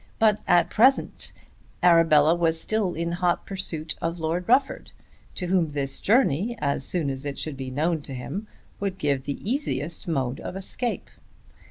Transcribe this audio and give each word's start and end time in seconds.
But, 0.17 0.39
at 0.47 0.67
the 0.67 0.73
present 0.73 1.31
moment, 1.31 1.83
Arabella 1.95 2.33
was 2.33 2.59
still 2.59 2.95
hot 3.11 3.39
in 3.43 3.45
pursuit 3.45 3.93
of 4.01 4.17
Lord 4.17 4.49
Rufford; 4.49 4.89
to 5.35 5.45
whom 5.45 5.73
this 5.73 5.99
journey, 5.99 6.57
as 6.59 6.83
soon 6.83 7.11
as 7.11 7.23
it 7.23 7.37
should 7.37 7.55
be 7.55 7.69
known 7.69 8.01
to 8.01 8.15
him, 8.15 8.47
would 8.79 8.97
give 8.97 9.25
the 9.25 9.37
easiest 9.47 10.07
mode 10.07 10.39
of 10.39 10.55
escape! 10.55 11.11